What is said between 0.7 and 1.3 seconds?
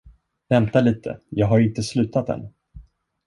lite